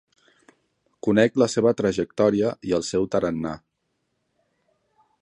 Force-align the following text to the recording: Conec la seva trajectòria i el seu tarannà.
Conec 1.07 1.37
la 1.41 1.47
seva 1.55 1.75
trajectòria 1.83 2.51
i 2.71 2.75
el 2.79 2.87
seu 2.91 3.09
tarannà. 3.17 3.57